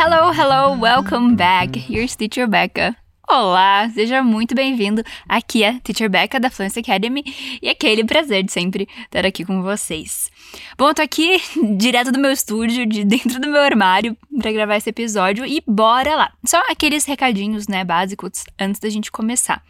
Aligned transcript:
Hello, 0.00 0.30
hello, 0.30 0.80
welcome 0.80 1.34
back. 1.34 1.76
Here's 1.76 2.14
Teacher 2.14 2.46
Becca. 2.46 2.96
Olá, 3.28 3.90
seja 3.92 4.22
muito 4.22 4.54
bem-vindo. 4.54 5.02
Aqui 5.28 5.64
é 5.64 5.80
Teacher 5.80 6.08
Becca 6.08 6.38
da 6.38 6.50
Fluency 6.50 6.78
Academy 6.78 7.24
e 7.60 7.66
é 7.66 7.72
aquele 7.72 8.04
prazer 8.04 8.44
de 8.44 8.52
sempre 8.52 8.88
estar 9.06 9.26
aqui 9.26 9.44
com 9.44 9.60
vocês. 9.60 10.30
Bom, 10.78 10.90
eu 10.90 10.94
tô 10.94 11.02
aqui 11.02 11.42
direto 11.76 12.12
do 12.12 12.20
meu 12.20 12.30
estúdio, 12.30 12.86
de 12.86 13.02
dentro 13.02 13.40
do 13.40 13.48
meu 13.48 13.60
armário, 13.60 14.16
para 14.40 14.52
gravar 14.52 14.76
esse 14.76 14.88
episódio 14.88 15.44
e 15.44 15.60
bora 15.66 16.14
lá. 16.14 16.32
Só 16.46 16.62
aqueles 16.70 17.04
recadinhos, 17.04 17.66
né, 17.66 17.82
básicos 17.82 18.44
antes 18.56 18.80
da 18.80 18.88
gente 18.88 19.10
começar. 19.10 19.60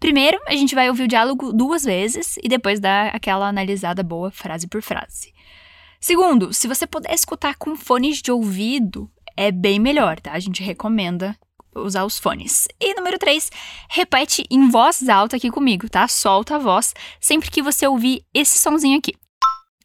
Primeiro, 0.00 0.40
a 0.48 0.56
gente 0.56 0.74
vai 0.74 0.88
ouvir 0.88 1.04
o 1.04 1.08
diálogo 1.08 1.52
duas 1.52 1.84
vezes 1.84 2.36
e 2.42 2.48
depois 2.48 2.80
dar 2.80 3.14
aquela 3.14 3.46
analisada 3.46 4.02
boa 4.02 4.28
frase 4.32 4.66
por 4.66 4.82
frase. 4.82 5.32
Segundo, 6.00 6.52
se 6.52 6.66
você 6.66 6.84
puder 6.84 7.14
escutar 7.14 7.54
com 7.54 7.76
fones 7.76 8.20
de 8.20 8.32
ouvido, 8.32 9.08
é 9.36 9.50
bem 9.50 9.78
melhor, 9.78 10.20
tá? 10.20 10.32
A 10.32 10.38
gente 10.38 10.62
recomenda 10.62 11.36
usar 11.74 12.04
os 12.04 12.18
fones. 12.18 12.68
E 12.80 12.94
número 12.94 13.18
3, 13.18 13.50
repete 13.88 14.44
em 14.50 14.68
voz 14.68 15.08
alta 15.08 15.36
aqui 15.36 15.50
comigo, 15.50 15.88
tá? 15.88 16.06
Solta 16.06 16.56
a 16.56 16.58
voz 16.58 16.94
sempre 17.20 17.50
que 17.50 17.62
você 17.62 17.86
ouvir 17.86 18.24
esse 18.34 18.58
sonzinho 18.58 18.98
aqui. 18.98 19.14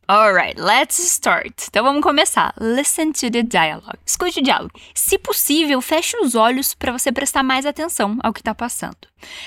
Alright, 0.09 0.57
let's 0.57 0.99
start. 0.99 1.67
Então 1.67 1.83
vamos 1.83 2.01
começar. 2.01 2.53
Listen 2.61 3.11
to 3.11 3.29
the 3.29 3.43
dialogue. 3.43 3.99
Escute 4.05 4.39
o 4.39 4.43
diálogo. 4.43 4.71
Se 4.95 5.17
possível, 5.17 5.81
feche 5.81 6.15
os 6.15 6.33
olhos 6.33 6.73
para 6.73 6.93
você 6.93 7.11
prestar 7.11 7.43
mais 7.43 7.65
atenção 7.65 8.17
ao 8.23 8.31
que 8.31 8.41
tá 8.41 8.55
passando. 8.55 8.95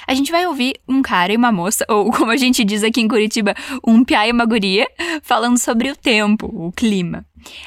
A 0.07 0.13
gente 0.13 0.31
vai 0.31 0.47
ouvir 0.47 0.75
um 0.87 1.01
cara 1.01 1.33
e 1.33 1.37
uma 1.37 1.51
moça, 1.51 1.87
ou 1.89 2.11
como 2.13 2.31
a 2.31 2.37
gente 2.37 2.63
diz 2.63 2.85
aqui 2.85 3.01
em 3.01 3.09
Curitiba, 3.09 3.55
um 3.87 4.05
piá 4.05 4.29
e 4.29 4.33
uma 4.33 4.45
guria, 4.45 4.87
falando 5.23 5.57
sobre 5.57 5.91
o 5.91 5.97
tempo, 5.97 6.47
o 6.53 6.71
clima. 6.71 7.25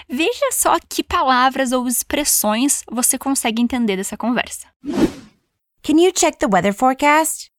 Veja 0.08 0.52
só 0.52 0.78
que 0.88 1.04
palavras 1.04 1.72
ou 1.72 1.88
expressões 1.88 2.84
você 2.92 3.18
consegue 3.18 3.60
entender 3.60 3.98
dessa 3.98 4.16
conversa. 4.16 4.68
Can 5.82 6.00
you 6.00 6.12
check 6.12 6.38
the 6.38 6.46
weather 6.46 6.76
forecast? 6.76 7.50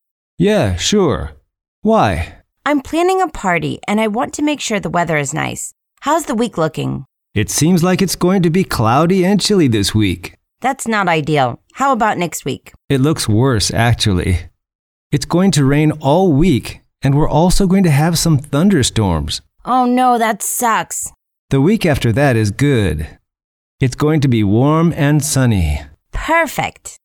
Yeah, 0.41 0.77
sure. 0.79 1.35
Why? 1.83 2.44
I'm 2.67 2.81
planning 2.81 3.21
a 3.21 3.29
party 3.29 3.79
and 3.87 4.01
I 4.01 4.09
want 4.09 4.33
to 4.35 4.43
make 4.43 4.59
sure 4.59 4.81
the 4.81 4.89
weather 4.89 5.19
is 5.19 5.35
nice. 5.35 5.75
How's 6.01 6.25
the 6.25 6.35
week 6.35 6.57
looking? 6.57 7.05
It 7.35 7.51
seems 7.51 7.83
like 7.83 8.01
it's 8.01 8.17
going 8.17 8.43
to 8.43 8.49
be 8.51 8.65
cloudy 8.65 9.23
and 9.25 9.39
chilly 9.39 9.69
this 9.69 9.95
week. 9.95 10.37
That's 10.63 10.89
not 10.89 11.07
ideal. 11.07 11.61
How 11.75 11.93
about 11.93 12.17
next 12.17 12.47
week? 12.47 12.73
It 12.89 13.03
looks 13.03 13.29
worse, 13.29 13.71
actually. 13.71 14.49
It's 15.13 15.27
going 15.27 15.51
to 15.53 15.65
rain 15.65 15.93
all 16.01 16.33
week, 16.33 16.81
and 17.03 17.15
we're 17.15 17.29
also 17.29 17.67
going 17.67 17.85
to 17.85 17.91
have 17.91 18.19
some 18.19 18.39
thunderstorms. 18.39 19.43
Oh 19.67 19.85
no, 19.85 20.17
that 20.17 20.43
sucks. 20.43 21.13
The 21.51 21.61
week 21.61 21.85
after 21.85 22.13
that 22.13 22.35
is 22.35 22.51
good. 22.51 23.19
It's 23.79 23.95
going 23.95 24.21
to 24.23 24.29
be 24.29 24.43
warm 24.43 24.95
and 24.97 25.23
sunny. 25.23 25.83
Perfect. 26.13 26.99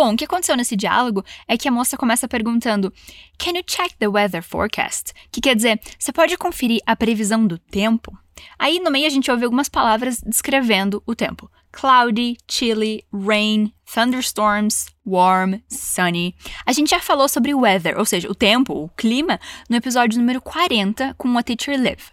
Bom, 0.00 0.12
o 0.12 0.16
que 0.16 0.26
aconteceu 0.26 0.56
nesse 0.56 0.76
diálogo 0.76 1.24
é 1.48 1.58
que 1.58 1.66
a 1.66 1.72
moça 1.72 1.96
começa 1.96 2.28
perguntando: 2.28 2.94
Can 3.36 3.50
you 3.56 3.64
check 3.64 3.96
the 3.98 4.06
weather 4.06 4.44
forecast? 4.44 5.12
Que 5.32 5.40
quer 5.40 5.56
dizer, 5.56 5.80
você 5.98 6.12
pode 6.12 6.36
conferir 6.36 6.80
a 6.86 6.94
previsão 6.94 7.44
do 7.44 7.58
tempo? 7.58 8.16
Aí 8.56 8.78
no 8.78 8.92
meio 8.92 9.08
a 9.08 9.10
gente 9.10 9.28
ouve 9.28 9.42
algumas 9.42 9.68
palavras 9.68 10.22
descrevendo 10.24 11.02
o 11.04 11.16
tempo: 11.16 11.50
cloudy, 11.72 12.36
chilly, 12.48 13.04
rain, 13.12 13.72
thunderstorms, 13.92 14.86
warm, 15.04 15.54
sunny. 15.68 16.32
A 16.64 16.72
gente 16.72 16.90
já 16.90 17.00
falou 17.00 17.28
sobre 17.28 17.52
weather, 17.52 17.98
ou 17.98 18.04
seja, 18.04 18.30
o 18.30 18.36
tempo, 18.36 18.74
o 18.74 18.88
clima, 18.90 19.40
no 19.68 19.74
episódio 19.74 20.20
número 20.20 20.40
40 20.40 21.14
com 21.18 21.36
a 21.36 21.42
Teacher 21.42 21.76
Live. 21.76 22.04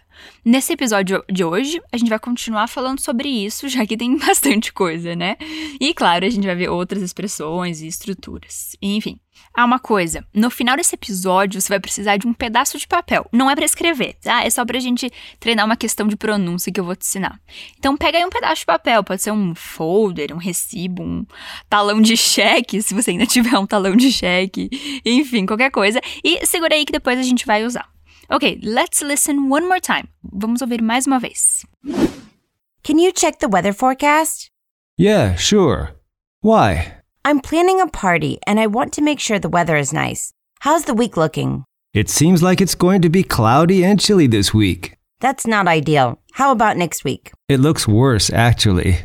Nesse 0.44 0.72
episódio 0.72 1.24
de 1.30 1.44
hoje, 1.44 1.80
a 1.92 1.96
gente 1.96 2.08
vai 2.08 2.18
continuar 2.18 2.68
falando 2.68 3.00
sobre 3.00 3.28
isso, 3.28 3.68
já 3.70 3.84
que 3.86 3.96
tem 3.96 4.16
bastante 4.16 4.72
coisa, 4.72 5.14
né? 5.14 5.36
E 5.80 5.92
claro, 5.94 6.24
a 6.24 6.30
gente 6.30 6.46
vai 6.46 6.54
ver 6.54 6.68
outras 6.68 7.02
expressões 7.02 7.80
e 7.80 7.86
estruturas. 7.86 8.76
Enfim. 8.80 9.18
Ah, 9.54 9.64
uma 9.64 9.78
coisa, 9.78 10.24
no 10.34 10.50
final 10.50 10.76
desse 10.76 10.94
episódio 10.94 11.60
você 11.60 11.68
vai 11.68 11.80
precisar 11.80 12.16
de 12.16 12.26
um 12.26 12.32
pedaço 12.32 12.78
de 12.78 12.86
papel. 12.86 13.26
Não 13.32 13.50
é 13.50 13.54
para 13.54 13.64
escrever, 13.64 14.14
tá? 14.22 14.44
É 14.44 14.50
só 14.50 14.64
pra 14.64 14.78
gente 14.78 15.10
treinar 15.40 15.64
uma 15.64 15.76
questão 15.76 16.06
de 16.06 16.16
pronúncia 16.16 16.72
que 16.72 16.78
eu 16.78 16.84
vou 16.84 16.94
te 16.94 17.06
ensinar. 17.06 17.40
Então 17.78 17.96
pega 17.96 18.18
aí 18.18 18.24
um 18.24 18.30
pedaço 18.30 18.60
de 18.60 18.66
papel, 18.66 19.02
pode 19.02 19.22
ser 19.22 19.32
um 19.32 19.54
folder, 19.54 20.34
um 20.34 20.38
recibo, 20.38 21.02
um 21.02 21.26
talão 21.68 22.00
de 22.00 22.16
cheque, 22.16 22.82
se 22.82 22.94
você 22.94 23.12
ainda 23.12 23.24
tiver 23.26 23.58
um 23.58 23.66
talão 23.66 23.96
de 23.96 24.12
cheque, 24.12 24.68
enfim, 25.04 25.46
qualquer 25.46 25.70
coisa. 25.70 26.00
E 26.22 26.46
segura 26.46 26.74
aí 26.74 26.84
que 26.84 26.92
depois 26.92 27.18
a 27.18 27.22
gente 27.22 27.46
vai 27.46 27.64
usar. 27.64 27.95
Ok, 28.30 28.58
let's 28.62 29.02
listen 29.02 29.48
one 29.48 29.68
more 29.68 29.80
time. 29.80 30.08
Vamos 30.22 30.60
ouvir 30.62 30.80
mais 30.82 31.06
uma 31.06 31.20
vez. 31.20 31.64
Can 32.82 32.98
you 32.98 33.12
check 33.12 33.38
the 33.38 33.48
weather 33.48 33.72
forecast? 33.72 34.50
Yeah, 34.96 35.36
sure. 35.36 35.92
Why? 36.40 36.94
I'm 37.24 37.40
planning 37.40 37.80
a 37.80 37.86
party 37.88 38.38
and 38.46 38.58
I 38.58 38.66
want 38.66 38.92
to 38.94 39.02
make 39.02 39.20
sure 39.20 39.38
the 39.38 39.48
weather 39.48 39.76
is 39.76 39.92
nice. 39.92 40.32
How's 40.60 40.84
the 40.84 40.94
week 40.94 41.16
looking? 41.16 41.64
It 41.92 42.08
seems 42.08 42.42
like 42.42 42.60
it's 42.60 42.74
going 42.74 43.02
to 43.02 43.08
be 43.08 43.22
cloudy 43.22 43.84
and 43.84 44.00
chilly 44.00 44.26
this 44.26 44.52
week. 44.52 44.96
That's 45.20 45.46
not 45.46 45.66
ideal. 45.68 46.18
How 46.32 46.52
about 46.52 46.76
next 46.76 47.04
week? 47.04 47.32
It 47.48 47.60
looks 47.60 47.88
worse, 47.88 48.30
actually. 48.30 48.98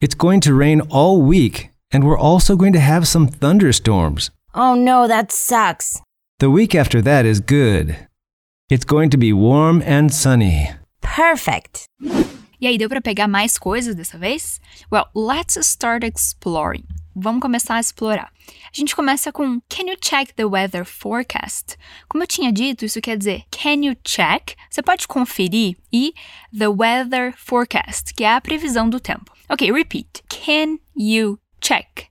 It's 0.00 0.14
going 0.14 0.40
to 0.42 0.54
rain 0.54 0.80
all 0.90 1.22
week, 1.22 1.70
and 1.90 2.04
we're 2.04 2.18
also 2.18 2.56
going 2.56 2.72
to 2.72 2.80
have 2.80 3.06
some 3.06 3.28
thunderstorms. 3.28 4.30
Oh 4.54 4.74
no, 4.74 5.06
that 5.06 5.30
sucks. 5.30 6.00
The 6.38 6.50
week 6.50 6.74
after 6.74 7.00
that 7.02 7.24
is 7.24 7.40
good. 7.40 7.96
It's 8.68 8.84
going 8.84 9.10
to 9.10 9.16
be 9.16 9.32
warm 9.32 9.80
and 9.86 10.12
sunny. 10.12 10.74
Perfect. 11.00 11.84
E 12.60 12.66
aí, 12.66 12.76
deu 12.76 12.88
para 12.88 13.00
pegar 13.00 13.28
mais 13.28 13.56
coisas 13.56 13.94
dessa 13.94 14.18
vez? 14.18 14.58
Well, 14.90 15.06
let's 15.14 15.56
start 15.56 16.02
exploring. 16.02 16.84
Vamos 17.14 17.40
começar 17.40 17.76
a 17.76 17.80
explorar. 17.80 18.28
A 18.48 18.76
gente 18.76 18.96
começa 18.96 19.30
com 19.30 19.60
Can 19.68 19.84
you 19.86 19.96
check 19.96 20.34
the 20.34 20.44
weather 20.44 20.84
forecast? 20.84 21.76
Como 22.08 22.24
eu 22.24 22.26
tinha 22.26 22.52
dito, 22.52 22.84
isso 22.84 23.00
quer 23.00 23.16
dizer 23.16 23.44
Can 23.52 23.84
you 23.84 23.94
check? 24.02 24.56
Você 24.68 24.82
pode 24.82 25.06
conferir 25.06 25.76
e 25.92 26.12
the 26.52 26.66
weather 26.66 27.34
forecast, 27.36 28.12
que 28.14 28.24
é 28.24 28.34
a 28.34 28.40
previsão 28.40 28.90
do 28.90 28.98
tempo. 28.98 29.32
Ok, 29.48 29.70
repeat. 29.70 30.24
Can 30.28 30.78
you 30.96 31.38
check? 31.60 32.08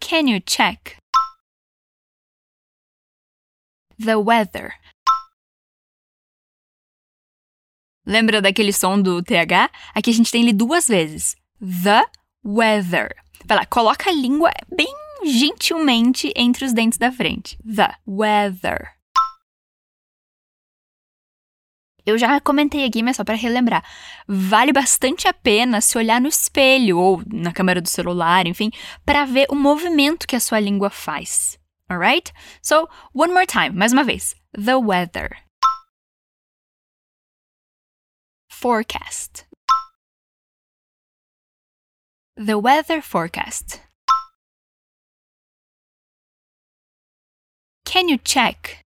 Can 0.00 0.28
you 0.28 0.40
check? 0.40 1.00
The 4.02 4.16
weather. 4.16 4.72
Lembra 8.04 8.42
daquele 8.42 8.72
som 8.72 9.00
do 9.00 9.22
TH? 9.22 9.70
Aqui 9.94 10.10
a 10.10 10.12
gente 10.12 10.30
tem 10.30 10.42
ele 10.42 10.52
duas 10.52 10.88
vezes. 10.88 11.36
The 11.60 12.04
weather. 12.44 13.14
Vai 13.44 13.58
lá, 13.58 13.66
coloca 13.66 14.10
a 14.10 14.12
língua 14.12 14.50
bem 14.74 14.92
gentilmente 15.24 16.32
entre 16.34 16.64
os 16.64 16.72
dentes 16.72 16.98
da 16.98 17.12
frente. 17.12 17.56
The 17.58 17.94
weather. 18.06 18.92
Eu 22.04 22.18
já 22.18 22.40
comentei 22.40 22.84
aqui, 22.84 23.00
mas 23.04 23.16
só 23.16 23.22
para 23.22 23.36
relembrar. 23.36 23.84
Vale 24.26 24.72
bastante 24.72 25.28
a 25.28 25.32
pena 25.32 25.80
se 25.80 25.96
olhar 25.96 26.20
no 26.20 26.26
espelho 26.26 26.98
ou 26.98 27.22
na 27.32 27.52
câmera 27.52 27.80
do 27.80 27.88
celular, 27.88 28.48
enfim, 28.48 28.72
para 29.06 29.24
ver 29.24 29.46
o 29.48 29.54
movimento 29.54 30.26
que 30.26 30.34
a 30.34 30.40
sua 30.40 30.58
língua 30.58 30.90
faz. 30.90 31.61
Alright? 31.92 32.32
So, 32.62 32.88
one 33.12 33.34
more 33.34 33.44
time, 33.44 33.76
mais 33.76 33.92
uma 33.92 34.02
vez. 34.02 34.34
The 34.54 34.78
weather. 34.78 35.36
Forecast. 38.48 39.44
The 42.34 42.58
weather 42.58 43.02
forecast. 43.02 43.80
Can 47.84 48.08
you 48.08 48.16
check? 48.16 48.78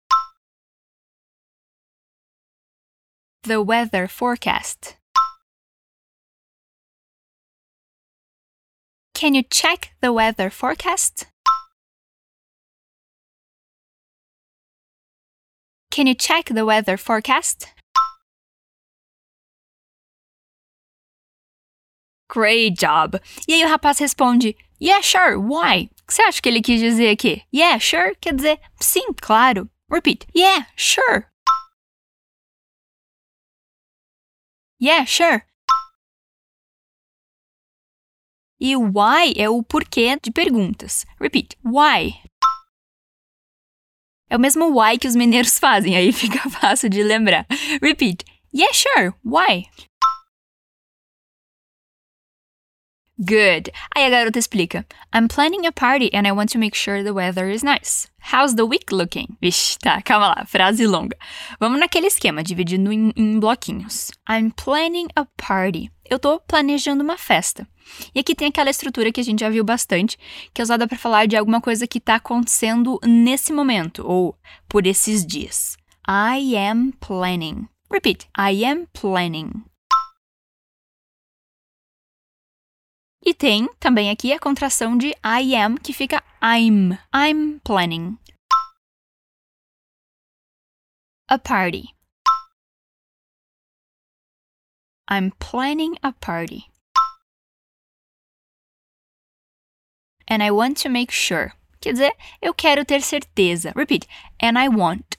The 3.45 3.63
weather 3.63 4.09
forecast. 4.09 4.97
Can 9.15 9.37
you 9.37 9.45
check 9.45 9.93
the 10.01 10.13
weather 10.13 10.51
forecast? 10.51 11.27
Can 15.97 16.07
you 16.07 16.15
check 16.15 16.51
the 16.51 16.67
weather 16.67 16.99
forecast? 16.99 17.69
Great 22.29 22.75
job! 22.79 23.19
E 23.49 23.55
aí 23.55 23.65
o 23.65 23.69
rapaz 23.69 23.99
responde: 23.99 24.55
Yeah, 24.79 25.01
sure, 25.01 25.39
why? 25.39 25.89
O 26.03 26.07
que 26.07 26.13
você 26.13 26.21
acha 26.21 26.43
que 26.43 26.51
ele 26.51 26.61
quis 26.61 26.81
dizer 26.83 27.09
aqui? 27.09 27.43
Yeah, 27.51 27.79
sure 27.79 28.15
quer 28.21 28.35
dizer 28.35 28.61
sim, 28.79 29.07
claro. 29.23 29.71
Repeat. 29.91 30.27
Yeah, 30.37 30.67
sure. 30.77 31.29
Yeah, 34.79 35.07
sure. 35.07 35.45
E 38.61 38.77
o 38.77 38.83
why 38.83 39.33
é 39.35 39.49
o 39.49 39.63
porquê 39.63 40.19
de 40.23 40.31
perguntas. 40.31 41.07
Repeat. 41.19 41.57
Why? 41.65 42.21
É 44.29 44.37
o 44.37 44.41
mesmo 44.41 44.71
why 44.71 44.99
que 44.99 45.07
os 45.07 45.17
mineiros 45.17 45.59
fazem, 45.61 45.97
aí 45.97 46.13
fica 46.13 46.49
fácil 46.51 46.89
de 46.89 47.03
lembrar. 47.03 47.47
Repeat. 47.81 48.25
Yeah, 48.55 48.73
sure. 48.73 49.13
Why? 49.25 49.69
Good. 53.19 53.73
Aí 53.95 54.05
a 54.05 54.11
garota 54.11 54.39
explica. 54.39 54.85
I'm 55.15 55.27
planning 55.27 55.67
a 55.67 55.73
party 55.73 56.11
and 56.13 56.27
I 56.27 56.33
want 56.33 56.51
to 56.53 56.59
make 56.59 56.77
sure 56.77 57.03
the 57.03 57.15
weather 57.15 57.49
is 57.49 57.63
nice. 57.63 58.09
How's 58.31 58.55
the 58.55 58.67
week 58.67 58.93
looking? 58.93 59.39
Vixe, 59.41 59.79
tá, 59.79 60.03
calma 60.03 60.29
lá, 60.29 60.45
frase 60.47 60.87
longa. 60.87 61.17
Vamos 61.59 61.81
naquele 61.81 62.09
esquema, 62.09 62.43
dividindo 62.43 62.93
em, 62.93 63.13
em 63.17 63.41
bloquinhos. 63.41 64.11
I'm 64.29 64.51
planning 64.51 65.09
a 65.17 65.25
party. 65.37 65.91
Eu 66.05 66.19
tô 66.19 66.39
planejando 66.41 67.03
uma 67.03 67.17
festa. 67.17 67.67
E 68.15 68.21
aqui 68.21 68.35
tem 68.35 68.49
aquela 68.49 68.71
estrutura 68.71 69.13
que 69.13 69.21
a 69.21 69.25
gente 69.25 69.41
já 69.41 69.51
viu 69.51 69.65
bastante, 69.65 70.19
que 70.53 70.61
é 70.61 70.65
usada 70.65 70.87
para 70.87 70.99
falar 70.99 71.27
de 71.27 71.37
alguma 71.37 71.61
coisa 71.61 71.87
que 71.87 72.01
tá 72.01 72.17
acontecendo 72.17 72.99
nesse 73.05 73.53
momento 73.53 74.07
ou 74.07 74.37
por 74.69 74.87
esses 74.87 75.25
dias. 75.25 75.77
I 76.09 76.57
am 76.57 76.93
planning. 77.01 77.69
Repeat. 77.91 78.29
I 78.39 78.65
am 78.65 78.87
planning. 78.93 79.65
E 83.25 83.35
tem 83.35 83.69
também 83.81 84.09
aqui 84.11 84.33
a 84.33 84.39
contração 84.39 84.97
de 84.97 85.09
I 85.25 85.57
am, 85.57 85.77
que 85.77 85.93
fica 85.93 86.23
I'm. 86.41 86.97
I'm 87.13 87.59
planning. 87.65 88.19
A 91.29 91.37
party. 91.37 91.93
I'm 95.11 95.33
planning 95.41 95.97
a 96.03 96.13
party. 96.13 96.71
And 100.29 100.43
I 100.43 100.51
want 100.51 100.83
to 100.83 100.89
make 100.89 101.13
sure. 101.13 101.53
Quer 101.81 101.93
dizer, 101.93 102.13
eu 102.43 102.53
quero 102.53 102.85
ter 102.85 103.01
certeza. 103.01 103.73
Repeat. 103.77 104.09
And 104.43 104.59
I 104.59 104.69
want 104.69 105.17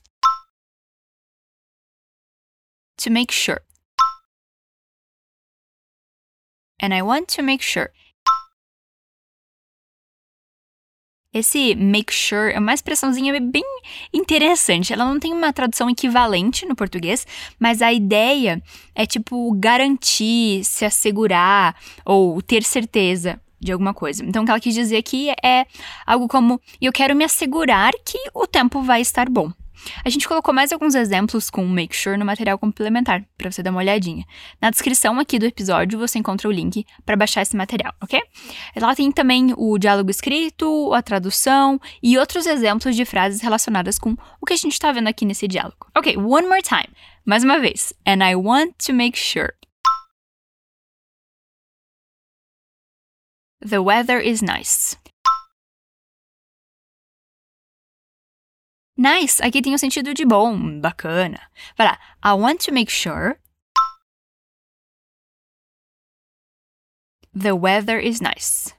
to 2.98 3.09
make 3.09 3.31
sure. 3.31 3.62
And 6.81 6.94
I 6.94 7.01
want 7.01 7.33
to 7.36 7.42
make 7.42 7.63
sure. 7.63 7.89
Esse 11.33 11.75
make 11.75 12.12
sure 12.12 12.51
é 12.51 12.59
uma 12.59 12.74
expressãozinha 12.74 13.39
bem 13.39 13.63
interessante. 14.13 14.92
Ela 14.92 15.06
não 15.06 15.19
tem 15.19 15.31
uma 15.31 15.54
tradução 15.54 15.89
equivalente 15.89 16.65
no 16.65 16.75
português, 16.75 17.25
mas 17.59 17.81
a 17.81 17.94
ideia 17.94 18.62
é 18.94 19.06
tipo 19.06 19.54
garantir, 19.54 20.63
se 20.65 20.83
assegurar 20.83 21.80
ou 22.04 22.42
ter 22.42 22.63
certeza 22.63 23.39
de 23.59 23.71
alguma 23.71 23.94
coisa. 23.94 24.24
Então, 24.24 24.44
o 24.44 24.45
que 24.45 24.51
ela 24.51 24.59
quis 24.59 24.74
dizer 24.74 24.98
aqui 24.98 25.30
é 25.44 25.65
algo 26.06 26.27
como: 26.27 26.62
eu 26.81 26.92
quero 26.92 27.15
me 27.15 27.24
assegurar 27.24 27.92
que 28.06 28.18
o 28.33 28.48
tempo 28.48 28.81
vai 28.81 29.01
estar 29.01 29.30
bom. 29.30 29.51
A 30.04 30.09
gente 30.09 30.27
colocou 30.27 30.54
mais 30.54 30.71
alguns 30.71 30.95
exemplos 30.95 31.50
com 31.50 31.65
Make 31.65 31.95
Sure 31.95 32.18
no 32.18 32.25
material 32.25 32.57
complementar, 32.57 33.24
para 33.38 33.51
você 33.51 33.62
dar 33.62 33.71
uma 33.71 33.80
olhadinha. 33.80 34.25
Na 34.62 34.69
descrição 34.69 35.19
aqui 35.19 35.38
do 35.38 35.45
episódio 35.45 36.00
você 36.00 36.19
encontra 36.19 36.48
o 36.48 36.51
link 36.51 36.86
para 37.06 37.15
baixar 37.15 37.42
esse 37.42 37.56
material, 37.56 37.94
ok? 38.01 38.19
Lá 38.75 38.95
tem 38.95 39.12
também 39.12 39.54
o 39.56 39.77
diálogo 39.77 40.09
escrito, 40.09 40.94
a 40.94 41.01
tradução 41.01 41.80
e 42.01 42.18
outros 42.18 42.45
exemplos 42.45 42.95
de 42.95 43.06
frases 43.06 43.42
relacionadas 43.42 44.00
com 44.00 44.15
o 44.42 44.45
que 44.45 44.54
a 44.54 44.57
gente 44.57 44.74
está 44.74 44.92
vendo 44.92 45.07
aqui 45.07 45.25
nesse 45.25 45.48
diálogo. 45.48 45.88
Ok, 45.95 46.18
one 46.18 46.48
more 46.48 46.62
time. 46.62 46.89
Mais 47.25 47.44
uma 47.44 47.59
vez. 47.59 47.94
And 48.06 48.25
I 48.25 48.36
want 48.36 48.74
to 48.86 48.94
make 48.94 49.18
sure. 49.18 49.56
The 53.68 53.84
weather 53.84 54.18
is 54.18 54.42
nice. 54.42 54.96
Nice 58.96 59.42
aqui 59.42 59.62
tem 59.62 59.74
o 59.74 59.78
sentido 59.78 60.14
de 60.14 60.24
bom, 60.24 60.80
bacana. 60.80 61.42
Vai 61.78 61.88
lá. 61.88 62.00
I 62.24 62.34
want 62.34 62.62
to 62.62 62.72
make 62.72 62.90
sure 62.90 63.38
the 67.34 67.58
weather 67.58 68.00
is 68.00 68.22
nice. 68.22 68.74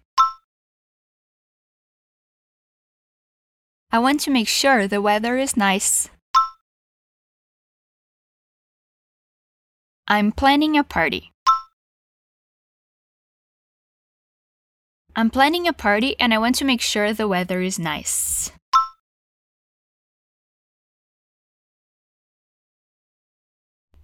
I 3.93 3.99
want 3.99 4.21
to 4.25 4.31
make 4.31 4.49
sure 4.49 4.89
the 4.89 5.03
weather 5.03 5.37
is 5.37 5.55
nice. 5.55 6.09
I'm 10.07 10.33
planning 10.33 10.79
a 10.79 10.83
party. 10.83 11.35
I'm 15.19 15.31
planning 15.31 15.67
a 15.67 15.73
party 15.73 16.15
and 16.21 16.33
I 16.33 16.39
want 16.39 16.55
to 16.59 16.65
make 16.65 16.81
sure 16.81 17.13
the 17.13 17.27
weather 17.27 17.61
is 17.61 17.77
nice. 17.77 18.53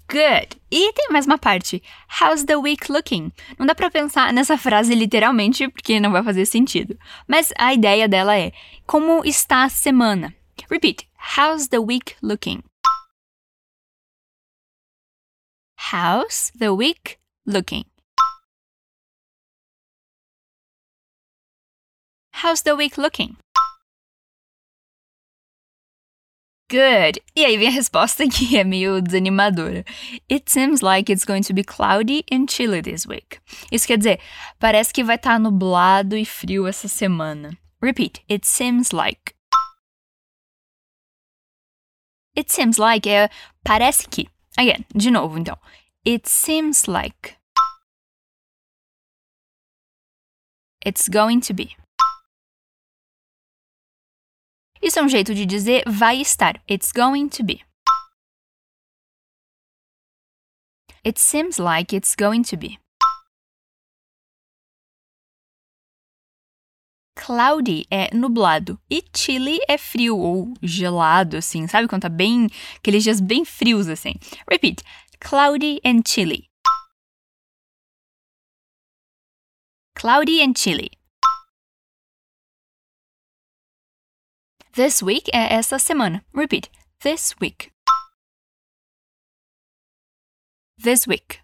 Good. 0.09 0.57
E 0.73 0.93
tem 0.93 1.09
mais 1.13 1.25
uma 1.25 1.39
parte. 1.39 1.81
How's 2.21 2.47
the 2.47 2.57
week 2.57 2.91
looking? 2.91 3.31
Não 3.57 3.65
dá 3.65 3.77
para 3.77 3.93
pensar 3.93 4.33
nessa 4.33 4.59
frase 4.59 4.93
literalmente 4.97 5.69
porque 5.69 6.01
não 6.01 6.11
vai 6.11 6.25
fazer 6.25 6.47
sentido. 6.47 6.99
Mas 7.29 7.53
a 7.57 7.73
ideia 7.73 8.09
dela 8.09 8.37
é: 8.37 8.51
como 8.85 9.25
está 9.25 9.63
a 9.63 9.69
semana? 9.69 10.35
Repeat. 10.69 11.09
How's 11.39 11.69
the 11.69 11.79
week 11.79 12.17
looking? 12.21 12.65
How's 15.93 16.51
the 16.59 16.71
week 16.71 17.19
looking? 17.47 17.85
How's 22.43 22.63
the 22.63 22.75
week 22.75 22.99
looking? 22.99 23.37
Good. 26.69 27.23
E 27.37 27.45
aí 27.45 27.57
vem 27.57 27.69
a 27.69 27.71
resposta 27.71 28.27
que 28.29 28.57
é 28.59 28.65
meio 28.65 29.01
desanimadora. 29.01 29.85
It 30.29 30.51
seems 30.51 30.83
like 30.83 31.13
it's 31.13 31.25
going 31.25 31.43
to 31.43 31.55
be 31.55 31.63
cloudy 31.63 32.25
and 32.33 32.47
chilly 32.49 32.83
this 32.83 33.07
week. 33.07 33.39
Isso 33.71 33.87
quer 33.87 33.99
dizer, 33.99 34.21
parece 34.59 34.93
que 34.93 35.05
vai 35.05 35.15
estar 35.15 35.35
tá 35.35 35.39
nublado 35.39 36.17
e 36.17 36.25
frio 36.25 36.67
essa 36.67 36.89
semana. 36.89 37.57
Repeat. 37.81 38.25
It 38.29 38.45
seems 38.45 38.91
like. 38.91 39.33
It 42.37 42.53
seems 42.53 42.79
like 42.79 43.09
é 43.09 43.31
parece 43.63 44.09
que. 44.09 44.29
Again, 44.59 44.85
de 44.93 45.11
novo 45.11 45.39
então. 45.39 45.57
It 46.05 46.29
seems 46.29 46.87
like. 46.87 47.37
It's 50.85 51.09
going 51.09 51.41
to 51.41 51.55
be. 51.55 51.77
Isso 54.85 54.99
é 54.99 55.03
um 55.03 55.09
jeito 55.09 55.35
de 55.35 55.47
dizer 55.47 55.83
vai 55.87 56.21
estar. 56.21 56.63
It's 56.71 56.93
going 56.93 57.31
to 57.31 57.43
be. 57.43 57.65
It 61.03 61.19
seems 61.19 61.57
like 61.57 61.97
it's 61.97 62.15
going 62.15 62.43
to 62.43 62.57
be. 62.59 62.79
Cloudy 67.17 67.87
é 67.91 68.15
nublado 68.15 68.79
e 68.91 69.03
chilly 69.17 69.59
é 69.67 69.79
frio 69.79 70.19
ou 70.19 70.53
gelado, 70.63 71.39
assim, 71.39 71.67
sabe 71.67 71.89
quando 71.89 72.03
tá 72.03 72.11
bem. 72.11 72.49
aqueles 72.77 73.03
dias 73.03 73.23
bem 73.23 73.43
frios, 73.47 73.89
assim. 73.89 74.13
Repeat: 74.47 74.83
cloudy 75.19 75.81
and 75.83 76.03
chilly. 76.07 76.51
Cloudy 79.97 80.43
and 80.43 80.53
chilly. 80.55 80.91
This 84.77 85.05
week 85.05 85.31
essa 85.33 85.79
semana. 85.79 86.23
Repeat. 86.33 86.69
This 87.03 87.39
week. 87.39 87.71
This 90.77 91.07
week. 91.07 91.39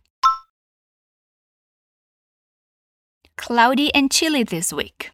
Cloudy 3.36 3.94
and 3.94 4.10
chilly 4.10 4.42
this 4.42 4.72
week. 4.72 5.12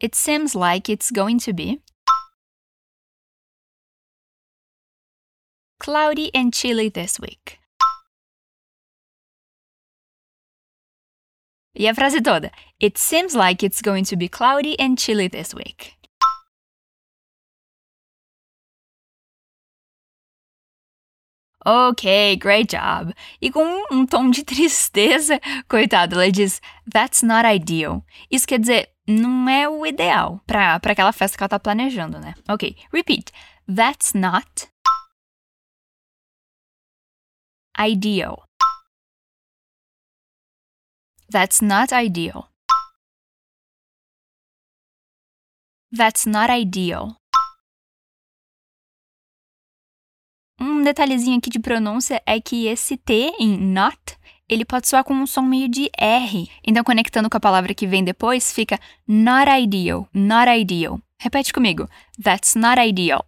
It 0.00 0.14
seems 0.14 0.54
like 0.54 0.88
it's 0.88 1.10
going 1.10 1.38
to 1.40 1.52
be 1.52 1.82
cloudy 5.78 6.30
and 6.34 6.54
chilly 6.54 6.88
this 6.88 7.20
week. 7.20 7.58
E 11.78 11.86
a 11.86 11.94
frase 11.94 12.20
toda: 12.20 12.50
It 12.80 12.98
seems 12.98 13.34
like 13.34 13.64
it's 13.64 13.80
going 13.80 14.02
to 14.06 14.16
be 14.16 14.28
cloudy 14.28 14.74
and 14.80 14.96
chilly 14.96 15.28
this 15.28 15.54
week. 15.54 15.96
Ok, 21.64 22.36
great 22.36 22.74
job. 22.74 23.14
E 23.40 23.50
com 23.52 23.84
um 23.92 24.06
tom 24.06 24.30
de 24.30 24.42
tristeza, 24.42 25.40
coitado, 25.68 26.16
ela 26.16 26.32
diz: 26.32 26.60
That's 26.92 27.22
not 27.22 27.46
ideal. 27.46 28.04
Isso 28.28 28.46
quer 28.46 28.58
dizer, 28.58 28.90
não 29.06 29.48
é 29.48 29.68
o 29.68 29.86
ideal 29.86 30.40
para 30.46 30.76
aquela 30.76 31.12
festa 31.12 31.36
que 31.36 31.42
ela 31.44 31.48
tá 31.48 31.60
planejando, 31.60 32.18
né? 32.18 32.34
Ok, 32.48 32.76
repeat. 32.92 33.30
That's 33.72 34.14
not 34.14 34.68
ideal. 37.78 38.47
That's 41.30 41.60
not 41.60 41.92
ideal. 41.92 42.48
That's 45.94 46.26
not 46.26 46.50
ideal. 46.50 47.16
Um 50.58 50.82
detalhezinho 50.82 51.36
aqui 51.38 51.50
de 51.50 51.60
pronúncia 51.60 52.22
é 52.26 52.40
que 52.40 52.66
esse 52.66 52.96
T 52.96 53.32
em 53.38 53.58
not, 53.58 53.98
ele 54.48 54.64
pode 54.64 54.88
soar 54.88 55.04
com 55.04 55.12
um 55.12 55.26
som 55.26 55.42
meio 55.42 55.68
de 55.68 55.90
R. 55.98 56.50
Então, 56.66 56.82
conectando 56.82 57.28
com 57.28 57.36
a 57.36 57.40
palavra 57.40 57.74
que 57.74 57.86
vem 57.86 58.02
depois, 58.02 58.50
fica 58.50 58.80
not 59.06 59.50
ideal, 59.50 60.08
not 60.14 60.50
ideal. 60.50 60.98
Repete 61.20 61.52
comigo. 61.52 61.86
That's 62.22 62.54
not 62.54 62.80
ideal. 62.80 63.27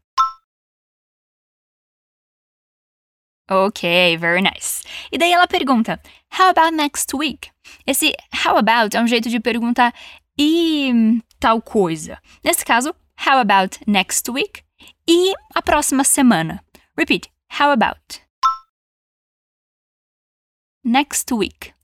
Ok, 3.51 4.17
very 4.17 4.41
nice. 4.41 4.85
E 5.11 5.19
daí 5.19 5.33
ela 5.33 5.49
pergunta: 5.49 6.01
How 6.39 6.51
about 6.51 6.73
next 6.73 7.13
week? 7.13 7.51
Esse 7.85 8.15
how 8.33 8.57
about 8.57 8.95
é 8.95 9.01
um 9.01 9.09
jeito 9.09 9.29
de 9.29 9.41
perguntar 9.41 9.93
e 10.39 11.21
tal 11.41 11.61
coisa. 11.61 12.21
Nesse 12.45 12.65
caso, 12.65 12.95
how 13.27 13.41
about 13.41 13.79
next 13.89 14.31
week? 14.31 14.63
E 15.09 15.35
a 15.55 15.61
próxima 15.61 16.05
semana. 16.05 16.63
Repeat. 16.97 17.29
How 17.59 17.73
about? 17.73 18.21
Next 20.85 21.33
week. 21.33 21.75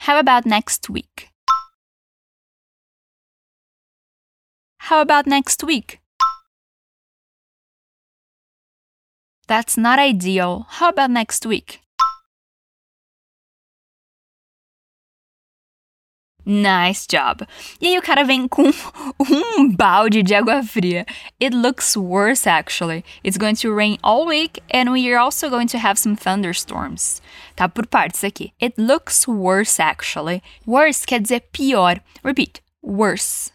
How 0.00 0.18
about 0.18 0.46
next 0.46 0.90
week? 0.90 1.30
How 4.80 5.00
about 5.00 5.26
next 5.26 5.64
week? 5.64 5.98
That's 9.48 9.78
not 9.78 9.98
ideal. 9.98 10.66
How 10.68 10.90
about 10.90 11.10
next 11.10 11.46
week? 11.46 11.80
Nice 16.44 17.06
job. 17.06 17.46
E 17.80 17.88
aí 17.88 17.98
o 17.98 18.02
cara 18.02 18.24
vem 18.24 18.46
com 18.48 18.64
um 19.20 19.68
balde 19.68 20.22
de 20.22 20.34
água 20.34 20.62
fria. 20.62 21.04
It 21.40 21.54
looks 21.54 21.96
worse 21.96 22.46
actually. 22.46 23.04
It's 23.22 23.36
going 23.36 23.56
to 23.56 23.74
rain 23.74 23.98
all 24.02 24.26
week 24.26 24.62
and 24.70 24.90
we 24.90 25.10
are 25.12 25.18
also 25.18 25.50
going 25.50 25.68
to 25.68 25.78
have 25.78 25.98
some 25.98 26.16
thunderstorms. 26.16 27.20
Tá 27.56 27.68
por 27.68 27.86
partes 27.86 28.24
aqui. 28.24 28.52
It 28.60 28.78
looks 28.78 29.26
worse 29.26 29.80
actually. 29.80 30.42
Worse 30.66 31.04
quer 31.06 31.20
dizer 31.20 31.42
pior. 31.52 32.00
Repeat. 32.22 32.60
Worse. 32.82 33.50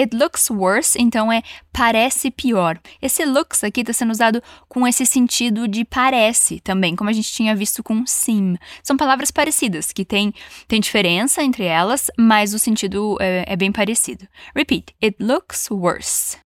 It 0.00 0.16
looks 0.16 0.48
worse, 0.48 0.98
então 0.98 1.30
é 1.30 1.42
parece 1.70 2.30
pior. 2.30 2.80
Esse 3.02 3.22
looks 3.26 3.62
aqui 3.62 3.82
está 3.82 3.92
sendo 3.92 4.12
usado 4.12 4.42
com 4.66 4.88
esse 4.88 5.04
sentido 5.04 5.68
de 5.68 5.84
parece 5.84 6.58
também, 6.60 6.96
como 6.96 7.10
a 7.10 7.12
gente 7.12 7.30
tinha 7.30 7.54
visto 7.54 7.82
com 7.82 8.06
seem. 8.06 8.56
São 8.82 8.96
palavras 8.96 9.30
parecidas, 9.30 9.92
que 9.92 10.02
tem, 10.02 10.32
tem 10.66 10.80
diferença 10.80 11.42
entre 11.42 11.64
elas, 11.64 12.10
mas 12.18 12.54
o 12.54 12.58
sentido 12.58 13.18
é, 13.20 13.44
é 13.46 13.56
bem 13.56 13.70
parecido. 13.70 14.26
Repeat. 14.56 14.94
It 15.04 15.22
looks 15.22 15.70
worse. 15.70 16.38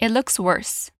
It 0.00 0.14
looks 0.14 0.38
worse. 0.38 0.92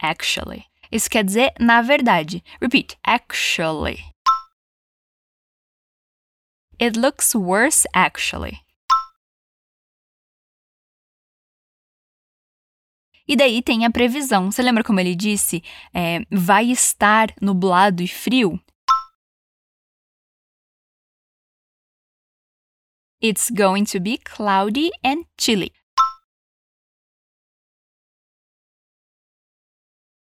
Actually. 0.00 0.64
Isso 0.92 1.10
quer 1.10 1.24
dizer 1.24 1.52
na 1.58 1.82
verdade. 1.82 2.44
Repeat. 2.60 2.96
Actually. 3.02 3.98
It 6.80 6.96
looks 6.96 7.34
worse 7.34 7.88
actually. 7.92 8.60
E 13.26 13.36
daí 13.36 13.60
tem 13.60 13.84
a 13.84 13.90
previsão. 13.90 14.50
Você 14.50 14.62
lembra 14.62 14.84
como 14.84 15.00
ele 15.00 15.14
disse? 15.14 15.62
É, 15.92 16.20
vai 16.30 16.70
estar 16.70 17.34
nublado 17.42 18.02
e 18.02 18.08
frio? 18.08 18.58
It's 23.20 23.50
going 23.50 23.84
to 23.86 24.00
be 24.00 24.16
cloudy 24.16 24.90
and 25.04 25.24
chilly. 25.36 25.72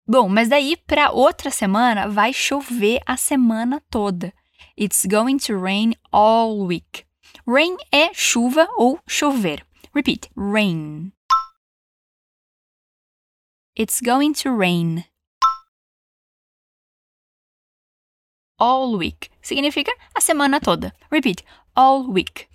Bom, 0.04 0.28
mas 0.28 0.48
daí 0.48 0.76
para 0.76 1.12
outra 1.12 1.52
semana 1.52 2.08
vai 2.08 2.32
chover 2.32 3.00
a 3.06 3.16
semana 3.16 3.80
toda. 3.88 4.34
It's 4.80 5.04
going 5.04 5.38
to 5.40 5.58
rain 5.58 5.94
all 6.10 6.64
week. 6.64 7.04
Rain 7.44 7.76
é 7.92 8.14
chuva 8.14 8.66
ou 8.78 8.98
chover. 9.06 9.60
Repeat. 9.92 10.30
Rain. 10.34 11.12
It's 13.76 14.00
going 14.00 14.32
to 14.40 14.50
rain. 14.50 15.04
All 18.58 18.96
week 18.96 19.30
significa 19.42 19.92
a 20.16 20.20
semana 20.22 20.62
toda. 20.62 20.94
Repeat. 21.10 21.42
All 21.76 22.10
week. 22.10 22.48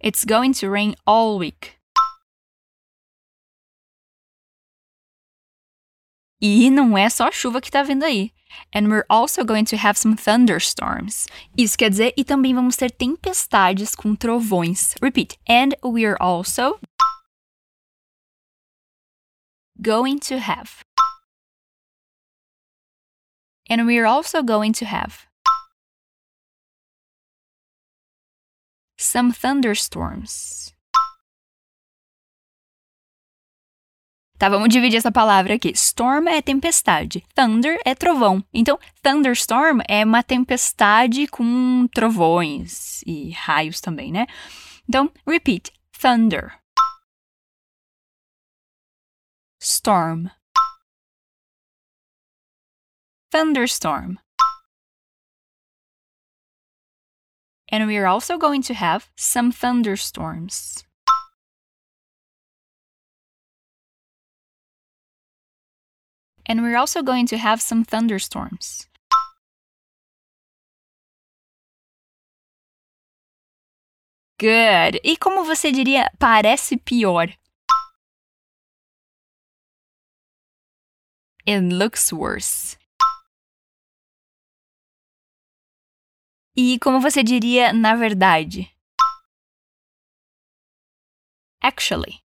It's 0.00 0.26
going 0.26 0.52
to 0.60 0.68
rain 0.68 0.96
all 1.06 1.38
week. 1.38 1.75
E 6.48 6.70
não 6.70 6.96
é 6.96 7.10
só 7.10 7.32
chuva 7.32 7.60
que 7.60 7.72
tá 7.72 7.82
vindo 7.82 8.04
aí. 8.04 8.32
And 8.72 8.88
we're 8.88 9.04
also 9.08 9.44
going 9.44 9.64
to 9.64 9.76
have 9.76 9.98
some 9.98 10.14
thunderstorms. 10.14 11.26
Isso 11.58 11.76
quer 11.76 11.90
dizer, 11.90 12.14
e 12.16 12.22
também 12.24 12.54
vamos 12.54 12.76
ter 12.76 12.90
tempestades 12.92 13.96
com 13.96 14.14
trovões. 14.14 14.94
Repeat. 15.02 15.36
And 15.48 15.74
we're 15.82 16.16
also 16.20 16.78
going 19.82 20.20
to 20.20 20.36
have. 20.38 20.84
And 23.68 23.84
we're 23.84 24.06
also 24.06 24.40
going 24.44 24.72
to 24.74 24.84
have 24.84 25.26
some 28.96 29.32
thunderstorms. 29.32 30.75
Tá, 34.38 34.50
vamos 34.50 34.68
dividir 34.68 34.98
essa 34.98 35.10
palavra 35.10 35.54
aqui. 35.54 35.70
Storm 35.70 36.28
é 36.28 36.42
tempestade, 36.42 37.24
thunder 37.34 37.80
é 37.86 37.94
trovão. 37.94 38.44
Então, 38.52 38.78
thunderstorm 39.02 39.80
é 39.88 40.04
uma 40.04 40.22
tempestade 40.22 41.26
com 41.26 41.88
trovões 41.94 43.02
e 43.06 43.30
raios 43.30 43.80
também, 43.80 44.12
né? 44.12 44.26
Então, 44.86 45.10
repeat: 45.26 45.72
thunder, 45.90 46.58
storm, 49.58 50.28
thunderstorm. 53.32 54.16
And 57.72 57.86
we 57.86 57.96
are 57.96 58.06
also 58.06 58.38
going 58.38 58.62
to 58.62 58.74
have 58.74 59.06
some 59.16 59.50
thunderstorms. 59.50 60.85
And 66.46 66.62
we're 66.62 66.76
also 66.76 67.02
going 67.02 67.26
to 67.26 67.38
have 67.38 67.60
some 67.60 67.84
thunderstorms. 67.84 68.88
Good. 74.38 75.00
E 75.02 75.16
como 75.16 75.44
você 75.44 75.72
diria, 75.72 76.10
parece 76.18 76.76
pior? 76.76 77.32
It 81.46 81.60
looks 81.72 82.12
worse. 82.12 82.76
E 86.56 86.78
como 86.80 87.00
você 87.00 87.22
diria, 87.22 87.72
na 87.72 87.94
verdade? 87.94 88.70
Actually. 91.62 92.25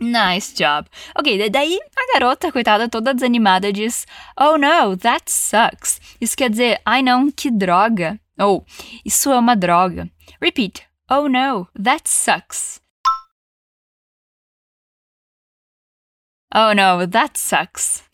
Nice 0.00 0.54
job. 0.54 0.86
Ok, 1.16 1.50
daí 1.50 1.76
a 1.96 2.12
garota, 2.12 2.52
coitada, 2.52 2.88
toda 2.88 3.12
desanimada, 3.12 3.72
diz: 3.72 4.06
Oh 4.36 4.56
no, 4.56 4.96
that 4.96 5.28
sucks. 5.28 6.00
Isso 6.20 6.36
quer 6.36 6.50
dizer, 6.50 6.80
ai 6.86 7.02
não, 7.02 7.32
que 7.32 7.50
droga. 7.50 8.20
Ou, 8.38 8.58
oh, 8.58 8.64
isso 9.04 9.32
é 9.32 9.38
uma 9.38 9.56
droga. 9.56 10.08
Repeat: 10.40 10.86
Oh 11.10 11.26
no, 11.28 11.66
that 11.74 12.08
sucks. 12.08 12.80
Oh 16.54 16.72
no, 16.72 17.06
that 17.08 17.36
sucks. 17.36 18.04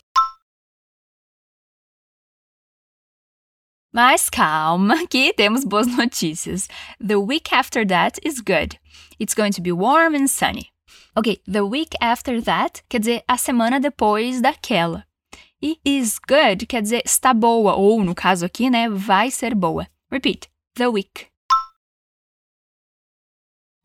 Mas 3.93 4.29
calma, 4.31 5.07
que 5.07 5.35
temos 5.35 5.65
boas 5.65 5.87
notícias. 5.87 6.67
The 6.99 7.17
week 7.17 7.53
after 7.53 7.87
that 7.87 8.19
is 8.25 8.41
good. 8.41 8.79
It's 9.21 9.35
going 9.35 9.53
to 9.53 9.61
be 9.61 9.71
warm 9.71 10.15
and 10.15 10.29
sunny. 10.29 10.74
Ok, 11.17 11.41
the 11.47 11.65
week 11.65 11.95
after 12.01 12.43
that 12.43 12.83
quer 12.89 12.99
dizer 12.99 13.23
a 13.29 13.39
semana 13.39 13.79
depois 13.79 14.41
daquela. 14.41 15.07
E 15.63 15.79
is 15.85 16.19
good 16.19 16.67
quer 16.67 16.83
dizer 16.83 17.03
está 17.05 17.33
boa, 17.33 17.77
ou 17.77 18.03
no 18.03 18.17
caso 18.17 18.45
aqui, 18.45 18.69
né, 18.69 18.89
vai 18.89 19.31
ser 19.31 19.55
boa. 19.55 19.89
Repeat. 20.11 20.51
The 20.75 20.89
week. 20.89 21.31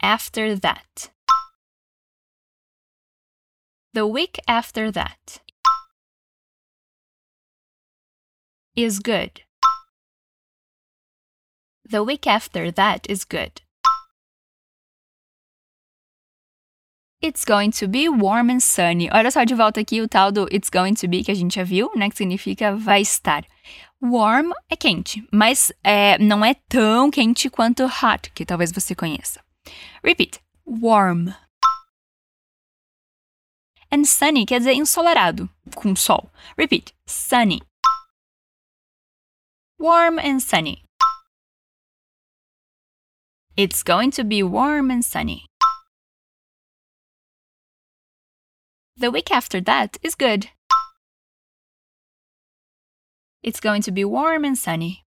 After 0.01 0.59
that. 0.59 1.12
The 3.93 4.07
week 4.07 4.39
after 4.48 4.91
that. 4.91 5.39
Is 8.75 8.98
good. 8.98 9.43
The 11.88 12.01
week 12.03 12.25
after 12.25 12.71
that 12.71 13.07
is 13.07 13.24
good. 13.24 13.62
It's 17.21 17.43
going 17.43 17.71
to 17.71 17.88
be 17.89 18.07
warm 18.07 18.49
and 18.49 18.61
sunny. 18.61 19.09
Olha 19.11 19.29
só 19.29 19.43
de 19.43 19.53
volta 19.53 19.81
aqui 19.81 20.01
o 20.01 20.07
tal 20.07 20.31
do 20.31 20.47
it's 20.53 20.69
going 20.69 20.93
to 20.93 21.05
be 21.05 21.21
que 21.21 21.29
a 21.29 21.33
gente 21.33 21.55
já 21.55 21.65
viu, 21.65 21.91
né? 21.93 22.09
Que 22.09 22.15
significa 22.15 22.73
vai 22.73 23.01
estar. 23.01 23.45
Warm 24.01 24.51
é 24.69 24.77
quente, 24.77 25.27
mas 25.29 25.69
é, 25.83 26.17
não 26.17 26.45
é 26.45 26.53
tão 26.69 27.11
quente 27.11 27.49
quanto 27.49 27.83
hot, 27.83 28.31
que 28.33 28.45
talvez 28.45 28.71
você 28.71 28.95
conheça. 28.95 29.43
Repeat. 30.01 30.39
Warm. 30.65 31.33
And 33.91 34.05
sunny 34.05 34.45
quer 34.45 34.59
dizer 34.59 34.75
ensolarado, 34.75 35.49
com 35.75 35.93
sol. 35.97 36.31
Repeat. 36.57 36.93
Sunny. 37.05 37.61
Warm 39.77 40.19
and 40.19 40.39
sunny. 40.39 40.83
It's 43.57 43.83
going 43.83 44.11
to 44.11 44.23
be 44.23 44.41
warm 44.41 44.89
and 44.89 45.01
sunny. 45.03 45.49
The 49.00 49.12
week 49.12 49.32
after 49.32 49.62
that 49.62 49.98
is 50.03 50.13
good. 50.13 50.50
It's 53.41 53.62
going 53.62 53.82
to 53.84 53.91
be 53.94 54.03
warm 54.03 54.44
and 54.44 54.58
sunny. 54.58 55.06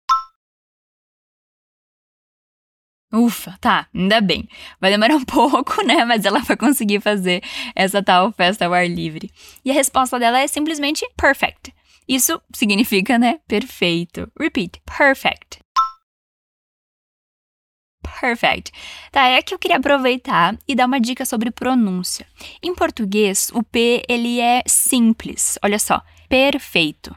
Ufa, 3.13 3.59
tá, 3.61 3.89
ainda 3.93 4.21
bem. 4.21 4.49
Vai 4.81 4.93
demorar 4.93 5.17
um 5.17 5.25
pouco, 5.27 5.85
né? 5.85 6.05
Mas 6.05 6.25
ela 6.25 6.39
vai 6.39 6.57
conseguir 6.57 7.01
fazer 7.01 7.43
essa 7.75 8.01
tal 8.01 8.31
festa 8.31 8.67
ao 8.67 8.73
ar 8.73 8.89
livre. 8.89 9.29
E 9.65 9.73
a 9.73 9.75
resposta 9.75 10.21
dela 10.21 10.39
é 10.39 10.47
simplesmente 10.47 11.05
perfect. 11.17 11.75
Isso 12.07 12.41
significa, 12.55 13.19
né? 13.19 13.41
Perfeito. 13.49 14.31
Repeat: 14.39 14.81
perfect. 14.87 15.59
Perfect. 18.21 18.73
Tá, 19.11 19.27
é 19.29 19.43
que 19.43 19.55
eu 19.55 19.59
queria 19.59 19.77
aproveitar 19.77 20.57
e 20.67 20.75
dar 20.75 20.87
uma 20.87 21.01
dica 21.01 21.25
sobre 21.25 21.51
pronúncia. 21.51 22.27
Em 22.63 22.75
português, 22.75 23.51
o 23.55 23.63
P 23.63 24.03
ele 24.09 24.41
é 24.41 24.63
simples. 24.67 25.59
Olha 25.63 25.79
só, 25.79 26.03
perfeito. 26.29 27.15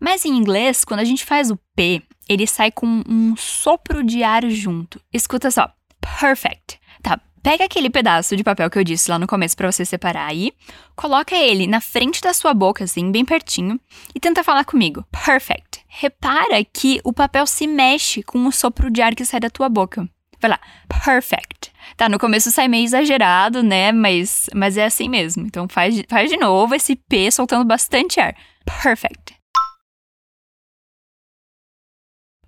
Mas 0.00 0.24
em 0.24 0.30
inglês, 0.30 0.84
quando 0.84 1.00
a 1.00 1.04
gente 1.04 1.24
faz 1.24 1.50
o 1.50 1.58
P, 1.74 2.02
ele 2.28 2.46
sai 2.46 2.70
com 2.70 3.02
um 3.08 3.36
sopro 3.36 4.02
de 4.02 4.22
ar 4.22 4.48
junto. 4.48 5.00
Escuta 5.12 5.50
só. 5.50 5.70
Perfect. 6.00 6.78
Tá, 7.02 7.20
pega 7.42 7.64
aquele 7.64 7.90
pedaço 7.90 8.36
de 8.36 8.42
papel 8.42 8.70
que 8.70 8.78
eu 8.78 8.84
disse 8.84 9.10
lá 9.10 9.18
no 9.18 9.26
começo 9.26 9.56
para 9.56 9.70
você 9.70 9.84
separar 9.84 10.26
aí, 10.26 10.52
coloca 10.94 11.36
ele 11.36 11.66
na 11.66 11.80
frente 11.80 12.20
da 12.20 12.32
sua 12.32 12.54
boca, 12.54 12.84
assim, 12.84 13.10
bem 13.12 13.24
pertinho, 13.24 13.78
e 14.14 14.20
tenta 14.20 14.42
falar 14.42 14.64
comigo. 14.64 15.04
Perfect. 15.24 15.84
Repara 15.86 16.64
que 16.64 17.00
o 17.04 17.12
papel 17.12 17.46
se 17.46 17.66
mexe 17.66 18.22
com 18.22 18.46
o 18.46 18.52
sopro 18.52 18.90
de 18.90 19.02
ar 19.02 19.14
que 19.14 19.24
sai 19.24 19.40
da 19.40 19.50
tua 19.50 19.68
boca. 19.68 20.08
Vai 20.40 20.50
lá. 20.50 20.60
Perfect. 21.04 21.72
Tá, 21.96 22.08
no 22.08 22.18
começo 22.18 22.50
sai 22.50 22.68
meio 22.68 22.84
exagerado, 22.84 23.62
né? 23.62 23.92
Mas, 23.92 24.48
mas 24.54 24.76
é 24.76 24.84
assim 24.84 25.08
mesmo. 25.08 25.46
Então 25.46 25.68
faz, 25.68 26.02
faz 26.08 26.30
de 26.30 26.36
novo 26.36 26.74
esse 26.74 26.96
P 26.96 27.30
soltando 27.30 27.64
bastante 27.64 28.20
ar. 28.20 28.34
Perfect. 28.82 29.36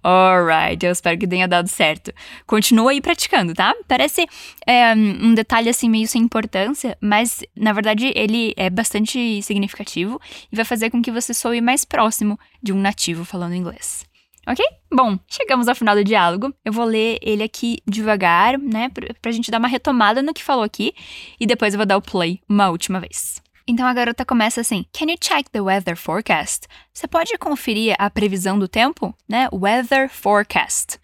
Alright, 0.02 0.87
eu 0.87 0.92
espero 0.92 1.18
que 1.18 1.26
tenha 1.26 1.49
dado 1.49 1.68
certo. 1.68 2.12
Continua 2.47 2.92
aí 2.92 3.00
praticando, 3.00 3.52
tá? 3.52 3.75
Parece 3.87 4.26
é, 4.66 4.95
um 4.95 5.35
detalhe 5.35 5.68
assim 5.68 5.88
meio 5.90 6.07
sem 6.07 6.23
importância, 6.23 6.97
mas 7.00 7.42
na 7.57 7.73
verdade 7.73 8.12
ele 8.14 8.54
é 8.57 8.71
bastante 8.71 9.42
significativo 9.42 10.21
e 10.52 10.57
vai 10.57 10.64
fazer 10.64 10.90
com 10.90 11.02
que 11.02 11.11
você 11.11 11.35
soe 11.35 11.61
mais 11.61 11.85
próximo 11.85 12.38
de 12.62 12.73
um 12.73 12.80
nativo 12.80 13.25
falando 13.25 13.54
inglês. 13.54 14.06
Ok? 14.49 14.65
Bom, 14.91 15.19
chegamos 15.28 15.69
ao 15.69 15.75
final 15.75 15.95
do 15.95 16.02
diálogo. 16.02 16.54
Eu 16.65 16.73
vou 16.73 16.87
ler 16.87 17.19
ele 17.21 17.43
aqui 17.43 17.80
devagar, 17.87 18.58
né? 18.58 18.89
Pra, 19.21 19.30
gente 19.30 19.50
dar 19.50 19.58
uma 19.58 19.69
retomada 19.69 20.23
no 20.23 20.32
que 20.32 20.43
falou 20.43 20.65
aqui 20.65 20.95
e 21.39 21.47
depois 21.47 21.75
eu 21.75 21.78
vou 21.78 21.84
dar 21.84 21.99
o 21.99 22.02
play 22.02 22.41
uma 22.49 22.71
última 22.71 22.99
vez. 22.99 23.43
Então 23.67 23.87
a 23.87 23.93
garota 23.93 24.25
começa 24.25 24.63
assim: 24.63 24.87
Can 24.91 25.11
you 25.11 25.19
check 25.21 25.50
the 25.50 25.61
weather 25.61 25.95
forecast? 25.95 26.67
Você 26.95 27.06
pode 27.06 27.37
conferir 27.37 27.95
a 27.99 28.08
previsão 28.08 28.58
do 28.58 28.67
tempo? 28.67 29.15
Né? 29.28 29.50
Weather 29.52 30.08
forecast. 30.08 30.99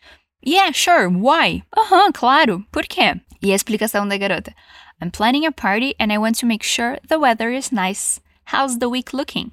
Yeah, 0.46 0.72
sure. 0.72 1.08
Why? 1.08 1.62
Aham, 1.76 2.06
uh 2.06 2.08
-huh, 2.08 2.12
claro. 2.14 2.66
Por 2.72 2.86
quê? 2.86 3.20
E 3.42 3.52
a 3.52 3.54
explicação 3.54 4.08
da 4.08 4.16
garota: 4.16 4.54
I'm 5.02 5.10
planning 5.10 5.44
a 5.44 5.52
party 5.52 5.94
and 6.00 6.10
I 6.10 6.16
want 6.16 6.40
to 6.40 6.46
make 6.46 6.64
sure 6.64 6.98
the 7.06 7.18
weather 7.18 7.52
is 7.52 7.70
nice. 7.70 8.22
How's 8.50 8.78
the 8.78 8.86
week 8.86 9.14
looking? 9.14 9.52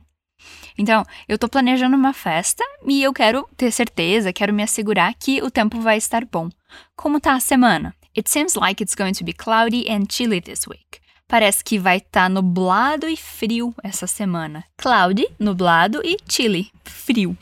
Então, 0.82 1.06
eu 1.30 1.38
tô 1.38 1.48
planejando 1.48 1.96
uma 1.96 2.12
festa 2.12 2.64
e 2.88 3.04
eu 3.04 3.14
quero 3.14 3.48
ter 3.56 3.72
certeza, 3.72 4.34
quero 4.34 4.52
me 4.52 4.64
assegurar 4.64 5.14
que 5.14 5.40
o 5.44 5.52
tempo 5.52 5.80
vai 5.80 5.96
estar 5.96 6.26
bom. 6.26 6.50
Como 6.96 7.20
tá 7.20 7.36
a 7.36 7.40
semana? 7.40 7.94
It 8.18 8.28
seems 8.28 8.56
like 8.56 8.82
it's 8.82 8.96
going 8.96 9.14
to 9.14 9.24
be 9.24 9.32
cloudy 9.32 9.86
and 9.88 10.06
chilly 10.10 10.42
this 10.42 10.66
week. 10.68 11.00
Parece 11.28 11.64
que 11.64 11.78
vai 11.78 11.98
estar 11.98 12.24
tá 12.24 12.30
nublado 12.30 13.08
e 13.08 13.16
frio 13.16 13.76
essa 13.84 14.08
semana. 14.08 14.64
Cloudy, 14.76 15.28
nublado 15.40 16.02
e 16.04 16.18
chilly, 16.28 16.72
frio. 16.84 17.38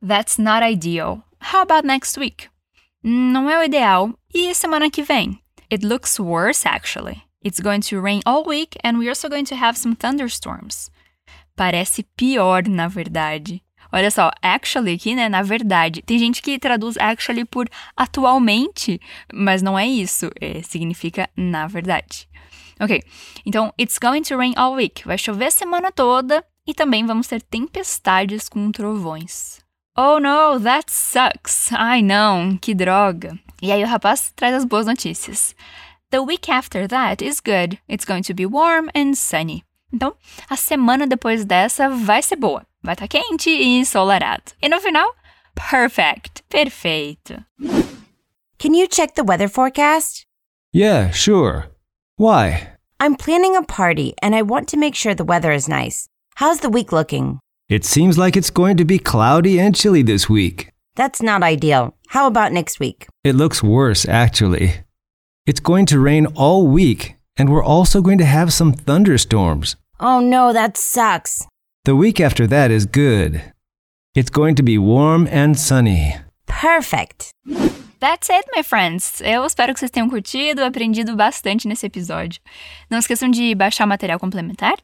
That's 0.00 0.38
not 0.38 0.64
ideal. 0.64 1.20
How 1.52 1.62
about 1.62 1.84
next 1.84 2.16
week? 2.16 2.46
Não 3.02 3.50
é 3.50 3.58
o 3.58 3.64
ideal. 3.64 4.14
E 4.32 4.54
semana 4.54 4.88
que 4.88 5.02
vem? 5.02 5.40
It 5.68 5.84
looks 5.84 6.20
worse 6.20 6.64
actually. 6.64 7.24
It's 7.44 7.58
going 7.58 7.80
to 7.90 8.00
rain 8.00 8.20
all 8.24 8.46
week 8.46 8.78
and 8.84 8.98
we're 8.98 9.10
also 9.10 9.28
going 9.28 9.46
to 9.46 9.56
have 9.56 9.76
some 9.76 9.96
thunderstorms. 9.96 10.93
Parece 11.56 12.02
pior, 12.16 12.66
na 12.68 12.88
verdade. 12.88 13.62
Olha 13.92 14.10
só, 14.10 14.30
actually 14.42 14.94
aqui, 14.94 15.14
né? 15.14 15.28
Na 15.28 15.42
verdade. 15.42 16.02
Tem 16.02 16.18
gente 16.18 16.42
que 16.42 16.58
traduz 16.58 16.96
actually 16.98 17.44
por 17.44 17.68
atualmente, 17.96 19.00
mas 19.32 19.62
não 19.62 19.78
é 19.78 19.86
isso. 19.86 20.30
É, 20.40 20.62
significa 20.62 21.30
na 21.36 21.66
verdade. 21.68 22.28
Ok, 22.80 23.00
então 23.46 23.72
it's 23.78 23.98
going 23.98 24.22
to 24.22 24.36
rain 24.36 24.52
all 24.56 24.74
week. 24.74 25.06
Vai 25.06 25.16
chover 25.16 25.46
a 25.46 25.50
semana 25.50 25.92
toda 25.92 26.44
e 26.66 26.74
também 26.74 27.06
vamos 27.06 27.28
ter 27.28 27.40
tempestades 27.40 28.48
com 28.48 28.72
trovões. 28.72 29.60
Oh 29.96 30.18
no, 30.18 30.58
that 30.60 30.90
sucks. 30.90 31.70
Ai 31.72 32.02
não, 32.02 32.56
que 32.56 32.74
droga. 32.74 33.38
E 33.62 33.70
aí 33.70 33.84
o 33.84 33.86
rapaz 33.86 34.32
traz 34.34 34.54
as 34.54 34.64
boas 34.64 34.86
notícias. 34.86 35.54
The 36.10 36.18
week 36.18 36.50
after 36.50 36.88
that 36.88 37.24
is 37.24 37.38
good. 37.38 37.78
It's 37.88 38.04
going 38.04 38.22
to 38.22 38.34
be 38.34 38.44
warm 38.44 38.88
and 38.94 39.14
sunny. 39.14 39.62
Então, 39.94 40.12
a 40.50 40.56
semana 40.56 41.06
depois 41.06 41.44
dessa 41.44 41.88
vai 41.88 42.20
ser 42.20 42.34
boa. 42.34 42.66
Vai 42.82 42.94
estar 42.94 43.06
tá 43.06 43.08
quente 43.08 43.48
e 43.48 43.78
ensolarado. 43.78 44.52
E 44.60 44.68
no 44.68 44.80
final, 44.80 45.08
perfect. 45.54 46.42
Perfeito. 46.48 47.34
Can 48.58 48.74
you 48.74 48.88
check 48.88 49.14
the 49.14 49.22
weather 49.22 49.48
forecast? 49.48 50.26
Yeah, 50.72 51.12
sure. 51.12 51.70
Why? 52.16 52.72
I'm 52.98 53.14
planning 53.14 53.56
a 53.56 53.62
party 53.62 54.14
and 54.20 54.34
I 54.34 54.42
want 54.42 54.68
to 54.70 54.76
make 54.76 54.96
sure 54.96 55.14
the 55.14 55.24
weather 55.24 55.52
is 55.52 55.68
nice. 55.68 56.08
How's 56.34 56.58
the 56.58 56.68
week 56.68 56.90
looking? 56.90 57.38
It 57.68 57.84
seems 57.84 58.18
like 58.18 58.36
it's 58.36 58.50
going 58.50 58.76
to 58.78 58.84
be 58.84 58.98
cloudy 58.98 59.60
and 59.60 59.76
chilly 59.76 60.02
this 60.02 60.28
week. 60.28 60.72
That's 60.96 61.22
not 61.22 61.44
ideal. 61.44 61.94
How 62.08 62.26
about 62.26 62.52
next 62.52 62.80
week? 62.80 63.06
It 63.22 63.36
looks 63.36 63.62
worse, 63.62 64.08
actually. 64.08 64.74
It's 65.46 65.60
going 65.60 65.86
to 65.86 66.00
rain 66.00 66.26
all 66.34 66.66
week, 66.66 67.16
and 67.36 67.48
we're 67.48 67.64
also 67.64 68.00
going 68.00 68.18
to 68.18 68.24
have 68.24 68.52
some 68.52 68.72
thunderstorms. 68.72 69.76
Oh 70.00 70.20
no, 70.20 70.52
that 70.52 70.76
sucks. 70.76 71.46
The 71.84 71.94
week 71.94 72.20
after 72.20 72.46
that 72.48 72.70
is 72.70 72.86
good. 72.86 73.42
It's 74.14 74.30
going 74.30 74.54
to 74.56 74.62
be 74.62 74.78
warm 74.78 75.26
and 75.30 75.58
sunny. 75.58 76.16
Perfect. 76.46 77.30
That's 78.00 78.28
it, 78.28 78.46
my 78.54 78.62
friends. 78.62 79.20
Eu 79.22 79.46
espero 79.46 79.72
que 79.72 79.80
vocês 79.80 79.90
tenham 79.90 80.10
curtido, 80.10 80.60
e 80.60 80.64
aprendido 80.64 81.16
bastante 81.16 81.66
nesse 81.66 81.86
episódio. 81.86 82.40
Não 82.90 82.98
esqueçam 82.98 83.30
de 83.30 83.54
baixar 83.54 83.86
o 83.86 83.88
material 83.88 84.20
complementar 84.20 84.74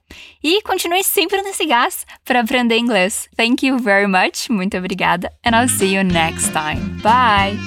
e 0.43 0.63
continue 0.63 1.05
sempre 1.05 1.43
nesse 1.43 1.67
gás 1.67 2.07
para 2.25 2.41
aprender 2.41 2.79
inglês. 2.79 3.29
Thank 3.37 3.67
you 3.67 3.79
very 3.79 4.07
much. 4.07 4.49
Muito 4.51 4.77
obrigada. 4.77 5.31
And 5.45 5.55
I'll 5.55 5.69
see 5.69 5.95
you 5.95 6.03
next 6.03 6.53
time. 6.53 7.01
Bye. 7.03 7.59